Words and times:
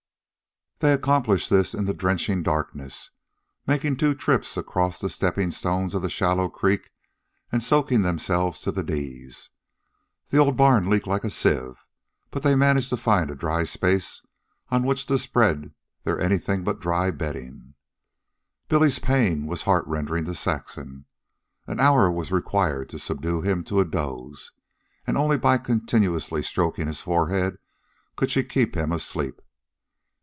They 0.81 0.93
accomplished 0.93 1.51
this 1.51 1.75
in 1.75 1.85
the 1.85 1.93
drenching 1.93 2.41
darkness, 2.41 3.11
making 3.67 3.97
two 3.97 4.15
trips 4.15 4.57
across 4.57 4.97
the 4.99 5.11
stepping 5.11 5.51
stones 5.51 5.93
of 5.93 6.01
the 6.01 6.09
shallow 6.09 6.49
creek 6.49 6.89
and 7.51 7.61
soaking 7.61 8.01
themselves 8.01 8.61
to 8.61 8.71
the 8.71 8.81
knees. 8.81 9.51
The 10.29 10.39
old 10.39 10.57
barn 10.57 10.89
leaked 10.89 11.05
like 11.05 11.23
a 11.23 11.29
sieve, 11.29 11.75
but 12.31 12.41
they 12.41 12.55
managed 12.55 12.89
to 12.89 12.97
find 12.97 13.29
a 13.29 13.35
dry 13.35 13.63
space 13.63 14.25
on 14.69 14.81
which 14.81 15.05
to 15.05 15.19
spread 15.19 15.71
their 16.03 16.19
anything 16.19 16.63
but 16.63 16.79
dry 16.79 17.11
bedding. 17.11 17.75
Billy's 18.67 18.97
pain 18.97 19.45
was 19.45 19.61
heart 19.61 19.85
rending 19.85 20.25
to 20.25 20.33
Saxon. 20.33 21.05
An 21.67 21.79
hour 21.79 22.09
was 22.09 22.31
required 22.31 22.89
to 22.89 22.97
subdue 22.97 23.41
him 23.41 23.63
to 23.65 23.79
a 23.79 23.85
doze, 23.85 24.51
and 25.05 25.15
only 25.15 25.37
by 25.37 25.59
continuously 25.59 26.41
stroking 26.41 26.87
his 26.87 27.01
forehead 27.01 27.59
could 28.15 28.31
she 28.31 28.43
keep 28.43 28.75
him 28.75 28.91
asleep. 28.91 29.43